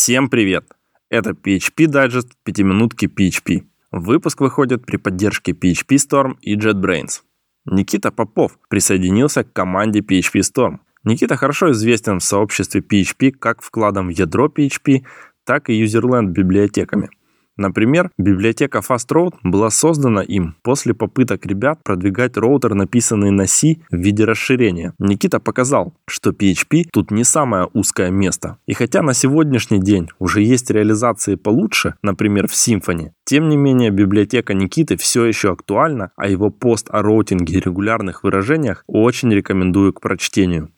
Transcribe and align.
Всем 0.00 0.30
привет! 0.30 0.64
Это 1.10 1.30
PHP 1.30 1.86
Digest 1.86 2.28
пятиминутки 2.44 3.06
PHP. 3.06 3.64
Выпуск 3.90 4.40
выходит 4.40 4.86
при 4.86 4.96
поддержке 4.96 5.50
PHP 5.50 5.96
Storm 5.96 6.36
и 6.40 6.54
JetBrains. 6.54 7.22
Никита 7.66 8.12
Попов 8.12 8.60
присоединился 8.68 9.42
к 9.42 9.52
команде 9.52 9.98
PHP 9.98 10.42
Storm. 10.42 10.78
Никита 11.02 11.34
хорошо 11.34 11.72
известен 11.72 12.20
в 12.20 12.24
сообществе 12.24 12.80
PHP 12.80 13.32
как 13.32 13.60
вкладом 13.60 14.06
в 14.06 14.10
ядро 14.10 14.46
PHP, 14.46 15.04
так 15.42 15.68
и 15.68 15.74
юзерленд 15.74 16.30
библиотеками. 16.30 17.10
Например, 17.58 18.10
библиотека 18.16 18.78
FastRoute 18.88 19.34
была 19.42 19.70
создана 19.70 20.22
им 20.22 20.54
после 20.62 20.94
попыток 20.94 21.44
ребят 21.44 21.80
продвигать 21.82 22.36
роутер, 22.36 22.74
написанный 22.74 23.32
на 23.32 23.48
C 23.48 23.78
в 23.90 23.96
виде 23.96 24.24
расширения. 24.24 24.94
Никита 25.00 25.40
показал, 25.40 25.92
что 26.06 26.30
PHP 26.30 26.84
тут 26.92 27.10
не 27.10 27.24
самое 27.24 27.68
узкое 27.74 28.10
место. 28.10 28.58
И 28.66 28.74
хотя 28.74 29.02
на 29.02 29.12
сегодняшний 29.12 29.80
день 29.80 30.08
уже 30.20 30.40
есть 30.40 30.70
реализации 30.70 31.34
получше, 31.34 31.94
например 32.00 32.46
в 32.46 32.52
Symfony, 32.52 33.10
тем 33.24 33.48
не 33.48 33.56
менее 33.56 33.90
библиотека 33.90 34.54
Никиты 34.54 34.96
все 34.96 35.24
еще 35.24 35.50
актуальна, 35.50 36.12
а 36.16 36.28
его 36.28 36.50
пост 36.50 36.86
о 36.90 37.02
роутинге 37.02 37.54
и 37.54 37.60
регулярных 37.60 38.22
выражениях 38.22 38.84
очень 38.86 39.34
рекомендую 39.34 39.92
к 39.92 40.00
прочтению. 40.00 40.70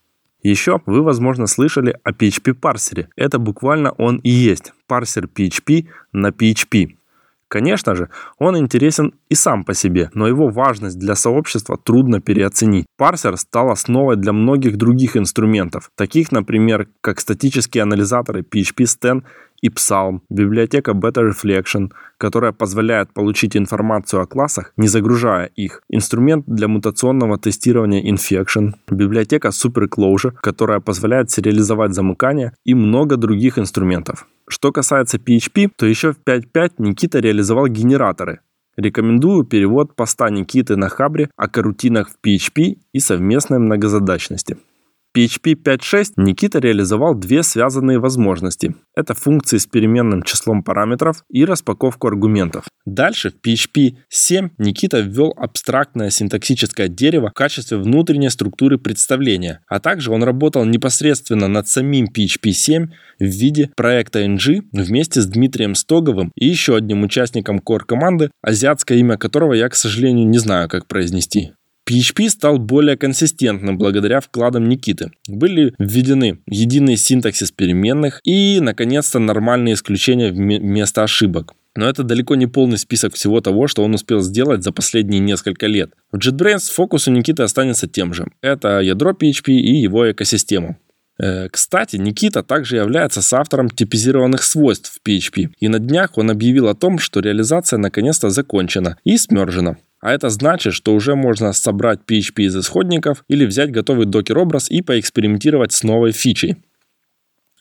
Еще 0.43 0.80
вы, 0.87 1.03
возможно, 1.03 1.47
слышали 1.47 1.97
о 2.03 2.12
PHP-парсере. 2.12 3.09
Это 3.17 3.39
буквально 3.39 3.93
он 3.93 4.19
и 4.19 4.30
есть 4.30 4.73
парсер 4.87 5.27
PHP 5.27 5.87
на 6.13 6.29
PHP. 6.29 6.97
Конечно 7.51 7.97
же, 7.97 8.11
он 8.39 8.57
интересен 8.57 9.13
и 9.29 9.35
сам 9.35 9.65
по 9.65 9.75
себе, 9.75 10.09
но 10.15 10.29
его 10.29 10.51
важность 10.51 11.01
для 11.01 11.16
сообщества 11.16 11.77
трудно 11.77 12.21
переоценить. 12.21 12.87
Парсер 12.97 13.37
стал 13.37 13.71
основой 13.71 14.15
для 14.15 14.33
многих 14.33 14.77
других 14.77 15.16
инструментов, 15.16 15.91
таких, 15.97 16.30
например, 16.30 16.87
как 17.01 17.19
статические 17.19 17.83
анализаторы 17.83 18.43
PHP 18.43 18.85
Stan 18.85 19.25
и 19.63 19.69
Psalm, 19.69 20.21
библиотека 20.31 20.93
Beta 20.93 21.23
Reflection, 21.31 21.91
которая 22.19 22.53
позволяет 22.53 23.13
получить 23.13 23.57
информацию 23.57 24.23
о 24.23 24.27
классах, 24.27 24.73
не 24.77 24.89
загружая 24.89 25.47
их, 25.57 25.83
инструмент 25.89 26.45
для 26.47 26.69
мутационного 26.69 27.39
тестирования 27.39 28.02
Infection, 28.02 28.73
библиотека 28.91 29.49
SuperClosure, 29.49 30.33
которая 30.41 30.80
позволяет 30.80 31.30
сериализовать 31.30 31.95
замыкание 31.95 32.52
и 32.65 32.75
много 32.75 33.17
других 33.17 33.59
инструментов. 33.59 34.27
Что 34.49 34.73
касается 34.73 35.19
PHP, 35.19 35.71
то 35.77 35.87
еще 35.87 36.13
в 36.13 36.17
5.5 36.27 36.73
Никита 36.79 37.21
реализовал 37.21 37.69
генераторы. 37.69 38.41
Рекомендую 38.77 39.45
перевод 39.45 39.95
поста 39.95 40.30
Никиты 40.30 40.77
на 40.77 40.89
Хабре 40.89 41.29
о 41.37 41.49
карутинах 41.49 42.09
в 42.09 42.27
PHP 42.27 42.79
и 42.93 43.01
совместной 43.01 43.59
многозадачности. 43.59 44.57
PHP 45.16 45.55
5.6 45.55 46.13
Никита 46.19 46.61
реализовал 46.61 47.16
две 47.16 47.43
связанные 47.43 47.99
возможности. 47.99 48.77
Это 48.95 49.15
функции 49.15 49.59
с 49.59 49.67
переменным 49.67 50.23
числом 50.23 50.63
параметров 50.63 51.25
и 51.29 51.45
распаковку 51.45 52.07
аргументов. 52.07 52.67
Дальше 52.87 53.30
в 53.30 53.45
PHP 53.45 53.97
7 54.09 54.51
Никита 54.59 55.01
ввел 55.01 55.35
абстрактное 55.37 56.11
синтаксическое 56.11 56.87
дерево 56.87 57.30
в 57.30 57.35
качестве 57.35 57.79
внутренней 57.79 58.30
структуры 58.30 58.79
представления, 58.79 59.61
а 59.67 59.80
также 59.80 60.13
он 60.13 60.23
работал 60.23 60.65
непосредственно 60.65 61.49
над 61.49 61.67
самим 61.67 62.07
PHP 62.07 62.52
7 62.52 62.87
в 63.19 63.24
виде 63.24 63.71
проекта 63.77 64.25
NG 64.25 64.62
вместе 64.72 65.21
с 65.21 65.27
Дмитрием 65.27 65.75
Стоговым 65.75 66.31
и 66.37 66.47
еще 66.47 66.77
одним 66.77 67.03
участником 67.03 67.59
core 67.59 67.81
команды, 67.81 68.31
азиатское 68.43 68.99
имя 68.99 69.17
которого 69.17 69.55
я, 69.55 69.69
к 69.69 69.75
сожалению, 69.75 70.28
не 70.28 70.39
знаю, 70.39 70.69
как 70.69 70.87
произнести. 70.87 71.53
PHP 71.91 72.28
стал 72.28 72.59
более 72.59 72.97
консистентным 72.97 73.77
благодаря 73.77 74.21
вкладам 74.21 74.69
Никиты. 74.69 75.10
Были 75.27 75.75
введены 75.78 76.38
единый 76.47 76.97
синтаксис 76.97 77.50
переменных 77.50 78.21
и, 78.22 78.60
наконец-то, 78.60 79.19
нормальные 79.19 79.75
исключения 79.75 80.31
вместо 80.31 81.03
ошибок. 81.03 81.55
Но 81.77 81.88
это 81.88 82.05
далеко 82.05 82.37
не 82.37 82.47
полный 82.47 82.78
список 82.78 83.15
всего 83.15 83.41
того, 83.41 83.66
что 83.66 83.83
он 83.83 83.94
успел 83.94 84.21
сделать 84.21 84.62
за 84.62 84.71
последние 84.71 85.21
несколько 85.21 85.66
лет. 85.66 85.93
В 86.12 86.19
JetBrains 86.19 86.71
фокус 86.72 87.09
у 87.09 87.11
Никиты 87.11 87.43
останется 87.43 87.89
тем 87.89 88.15
же. 88.15 88.27
Это 88.41 88.81
ядро 88.81 89.12
PHP 89.12 89.53
и 89.53 89.81
его 89.81 90.11
экосистема. 90.11 90.77
Э, 91.21 91.49
кстати, 91.49 91.97
Никита 91.97 92.43
также 92.43 92.77
является 92.77 93.21
соавтором 93.21 93.69
типизированных 93.69 94.43
свойств 94.43 94.93
в 94.93 95.09
PHP, 95.09 95.51
и 95.59 95.69
на 95.69 95.78
днях 95.78 96.17
он 96.19 96.31
объявил 96.31 96.69
о 96.69 96.75
том, 96.75 96.99
что 96.99 97.21
реализация 97.21 97.78
наконец-то 97.78 98.31
закончена 98.31 98.97
и 99.05 99.17
смержена. 99.17 99.77
А 100.00 100.12
это 100.12 100.31
значит, 100.31 100.72
что 100.72 100.94
уже 100.94 101.15
можно 101.15 101.53
собрать 101.53 102.00
PHP 102.06 102.44
из 102.44 102.56
исходников 102.56 103.25
или 103.28 103.44
взять 103.44 103.71
готовый 103.71 104.06
докер-образ 104.06 104.71
и 104.71 104.81
поэкспериментировать 104.81 105.72
с 105.72 105.83
новой 105.83 106.12
фичей. 106.12 106.56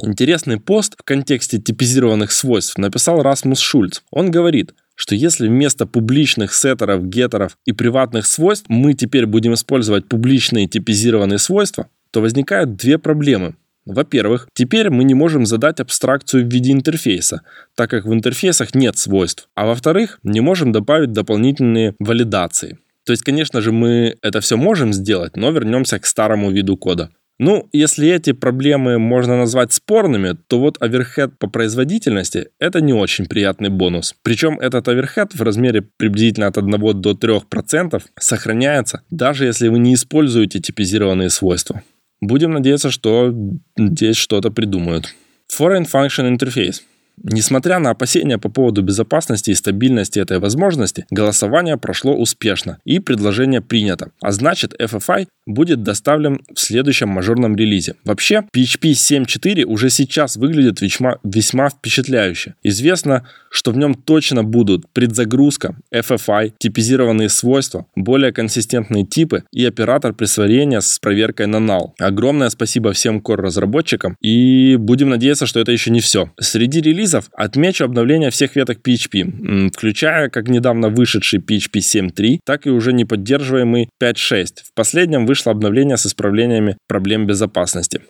Интересный 0.01 0.59
пост 0.59 0.95
в 0.97 1.03
контексте 1.03 1.59
типизированных 1.59 2.31
свойств 2.31 2.77
написал 2.77 3.21
Расмус 3.21 3.59
Шульц. 3.59 4.01
Он 4.11 4.31
говорит, 4.31 4.73
что 4.95 5.13
если 5.13 5.49
вместо 5.49 5.85
публичных 5.85 6.53
сеттеров, 6.53 7.05
геттеров 7.05 7.57
и 7.65 7.73
приватных 7.73 8.25
свойств 8.25 8.65
мы 8.69 8.93
теперь 8.93 9.25
будем 9.25 9.53
использовать 9.53 10.07
публичные 10.07 10.67
типизированные 10.67 11.37
свойства, 11.37 11.89
то 12.11 12.21
возникают 12.21 12.77
две 12.77 12.97
проблемы. 12.97 13.55
Во-первых, 13.89 14.47
теперь 14.53 14.91
мы 14.91 15.03
не 15.03 15.15
можем 15.15 15.47
задать 15.47 15.79
абстракцию 15.79 16.45
в 16.45 16.53
виде 16.53 16.71
интерфейса, 16.71 17.41
так 17.75 17.89
как 17.89 18.05
в 18.05 18.13
интерфейсах 18.13 18.75
нет 18.75 18.99
свойств. 18.99 19.49
А 19.55 19.65
во-вторых, 19.65 20.19
не 20.21 20.41
можем 20.41 20.71
добавить 20.71 21.11
дополнительные 21.11 21.95
валидации. 21.97 22.77
То 23.03 23.13
есть, 23.13 23.23
конечно 23.23 23.61
же, 23.61 23.71
мы 23.71 24.15
это 24.21 24.41
все 24.41 24.57
можем 24.57 24.93
сделать, 24.93 25.35
но 25.35 25.49
вернемся 25.49 25.97
к 25.97 26.05
старому 26.05 26.51
виду 26.51 26.77
кода. 26.77 27.09
Ну, 27.39 27.67
если 27.71 28.07
эти 28.09 28.33
проблемы 28.33 28.99
можно 28.99 29.37
назвать 29.37 29.73
спорными, 29.73 30.37
то 30.47 30.59
вот 30.59 30.77
оверхед 30.79 31.39
по 31.39 31.49
производительности– 31.49 32.49
это 32.59 32.81
не 32.81 32.93
очень 32.93 33.25
приятный 33.25 33.69
бонус. 33.69 34.13
Причем 34.21 34.59
этот 34.59 34.87
оверхед 34.87 35.33
в 35.33 35.41
размере 35.41 35.81
приблизительно 35.81 36.45
от 36.45 36.59
1 36.59 37.01
до 37.01 37.13
3% 37.13 38.03
сохраняется, 38.19 39.01
даже 39.09 39.45
если 39.45 39.69
вы 39.69 39.79
не 39.79 39.95
используете 39.95 40.59
типизированные 40.59 41.31
свойства. 41.31 41.81
Будем 42.21 42.51
надеяться, 42.51 42.91
что 42.91 43.33
здесь 43.77 44.17
что-то 44.17 44.51
придумают. 44.51 45.15
Foreign 45.51 45.85
Function 45.85 46.35
Interface. 46.35 46.81
Несмотря 47.23 47.79
на 47.79 47.91
опасения 47.91 48.37
по 48.37 48.49
поводу 48.49 48.81
безопасности 48.81 49.51
и 49.51 49.55
стабильности 49.55 50.19
этой 50.19 50.39
возможности, 50.39 51.05
голосование 51.09 51.77
прошло 51.77 52.15
успешно 52.15 52.79
и 52.85 52.99
предложение 52.99 53.61
принято. 53.61 54.11
А 54.21 54.31
значит, 54.31 54.73
FFI 54.79 55.27
будет 55.45 55.83
доставлен 55.83 56.41
в 56.53 56.59
следующем 56.59 57.09
мажорном 57.09 57.55
релизе. 57.55 57.95
Вообще, 58.05 58.43
PHP 58.55 58.91
7.4 58.91 59.63
уже 59.63 59.89
сейчас 59.89 60.37
выглядит 60.37 60.81
весьма, 60.81 61.17
весьма 61.23 61.69
впечатляюще. 61.69 62.55
Известно, 62.63 63.27
что 63.49 63.71
в 63.71 63.77
нем 63.77 63.95
точно 63.95 64.43
будут 64.43 64.87
предзагрузка, 64.93 65.75
FFI, 65.93 66.53
типизированные 66.59 67.29
свойства, 67.29 67.87
более 67.95 68.31
консистентные 68.31 69.05
типы 69.05 69.43
и 69.51 69.65
оператор 69.65 70.13
присвоения 70.13 70.81
с 70.81 70.99
проверкой 70.99 71.47
на 71.47 71.57
null. 71.57 71.93
Огромное 71.99 72.49
спасибо 72.49 72.93
всем 72.93 73.19
core 73.19 73.41
разработчикам 73.41 74.15
и 74.21 74.75
будем 74.77 75.09
надеяться, 75.09 75.47
что 75.47 75.59
это 75.59 75.71
еще 75.71 75.91
не 75.91 75.99
все. 75.99 76.31
Среди 76.39 76.81
релизов 76.81 77.08
отмечу 77.13 77.85
обновление 77.85 78.29
всех 78.29 78.55
веток 78.55 78.79
PHP, 78.85 79.71
включая 79.75 80.29
как 80.29 80.47
недавно 80.47 80.89
вышедший 80.89 81.39
PHP 81.39 81.79
7.3, 81.79 82.39
так 82.45 82.67
и 82.67 82.69
уже 82.69 82.93
не 82.93 83.05
поддерживаемый 83.05 83.89
5.6. 84.01 84.45
В 84.65 84.73
последнем 84.73 85.25
вышло 85.25 85.51
обновление 85.51 85.97
с 85.97 86.05
исправлениями 86.05 86.77
проблем 86.87 87.27
безопасности. 87.27 88.01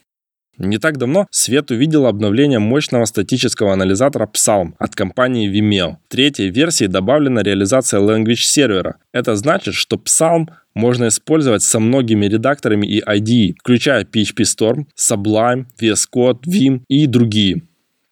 Не 0.60 0.78
так 0.78 0.98
давно 0.98 1.26
Свет 1.32 1.72
увидел 1.72 2.06
обновление 2.06 2.60
мощного 2.60 3.06
статического 3.06 3.72
анализатора 3.72 4.30
Psalm 4.34 4.74
от 4.78 4.94
компании 4.94 5.50
Vimeo. 5.50 5.96
В 6.06 6.12
третьей 6.12 6.50
версии 6.50 6.86
добавлена 6.86 7.42
реализация 7.44 8.02
language 8.02 8.42
сервера. 8.42 8.98
Это 9.14 9.38
значит, 9.38 9.74
что 9.74 9.96
Psalm 9.96 10.50
можно 10.76 11.08
использовать 11.08 11.64
со 11.64 11.80
многими 11.80 12.26
редакторами 12.26 12.86
и 12.86 13.02
IDE, 13.02 13.56
включая 13.60 14.04
PHP 14.04 14.44
Storm, 14.44 14.86
Sublime, 15.00 15.66
VS 15.81 16.04
Code, 16.14 16.42
Vim 16.46 16.81
и 16.90 17.08
другие. 17.08 17.62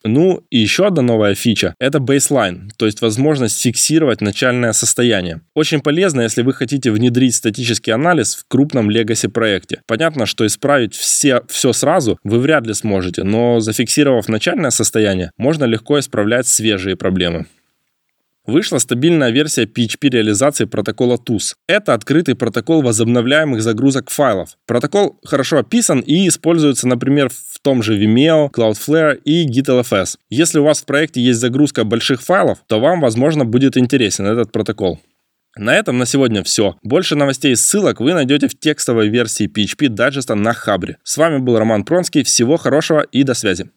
Ну 0.03 0.43
и 0.49 0.59
еще 0.59 0.87
одна 0.87 1.01
новая 1.01 1.35
фича– 1.35 1.75
это 1.79 1.99
baseline, 1.99 2.69
то 2.77 2.85
есть 2.85 3.01
возможность 3.01 3.61
фиксировать 3.61 4.21
начальное 4.21 4.73
состояние. 4.73 5.41
Очень 5.53 5.81
полезно, 5.81 6.21
если 6.21 6.43
вы 6.43 6.53
хотите 6.53 6.91
внедрить 6.91 7.35
статический 7.35 7.93
анализ 7.93 8.35
в 8.35 8.45
крупном 8.47 8.89
legacy 8.89 9.29
проекте. 9.29 9.81
Понятно, 9.87 10.25
что 10.25 10.45
исправить 10.45 10.95
все, 10.95 11.41
все 11.49 11.73
сразу 11.73 12.19
вы 12.23 12.39
вряд 12.39 12.65
ли 12.65 12.73
сможете, 12.73 13.23
но 13.23 13.59
зафиксировав 13.59 14.29
начальное 14.29 14.69
состояние, 14.69 15.31
можно 15.37 15.65
легко 15.65 15.99
исправлять 15.99 16.47
свежие 16.47 16.95
проблемы. 16.95 17.47
Вышла 18.47 18.77
стабильная 18.77 19.29
версия 19.29 19.65
PHP 19.65 20.09
реализации 20.09 20.63
протокола 20.63 21.17
TUS. 21.17 21.53
Это 21.67 21.93
открытый 21.93 22.33
протокол 22.33 22.81
возобновляемых 22.81 23.61
загрузок 23.61 24.09
файлов. 24.09 24.51
Протокол 24.65 25.19
хорошо 25.25 25.57
описан 25.57 25.99
и 25.99 26.29
используется, 26.29 26.87
например, 26.87 27.27
в 27.29 27.59
том 27.61 27.83
же 27.83 28.01
Vimeo, 28.01 28.49
Cloudflare 28.49 29.17
и 29.17 29.45
GitLFS. 29.45 30.15
Если 30.29 30.59
у 30.59 30.63
вас 30.63 30.81
в 30.81 30.85
проекте 30.85 31.19
есть 31.19 31.41
загрузка 31.41 31.83
больших 31.83 32.21
файлов, 32.21 32.59
то 32.67 32.79
вам, 32.79 33.01
возможно, 33.01 33.43
будет 33.43 33.75
интересен 33.75 34.25
этот 34.25 34.53
протокол. 34.53 35.01
На 35.57 35.75
этом 35.75 35.97
на 35.97 36.05
сегодня 36.05 36.41
все. 36.43 36.77
Больше 36.83 37.15
новостей 37.15 37.51
и 37.51 37.55
ссылок 37.55 37.99
вы 37.99 38.13
найдете 38.13 38.47
в 38.47 38.57
текстовой 38.57 39.09
версии 39.09 39.49
PHP 39.49 39.87
Digest 39.87 40.33
на 40.35 40.53
Хабре. 40.53 40.99
С 41.03 41.17
вами 41.17 41.39
был 41.39 41.57
Роман 41.57 41.83
Пронский. 41.83 42.23
Всего 42.23 42.55
хорошего 42.55 43.01
и 43.01 43.23
до 43.23 43.33
связи. 43.33 43.71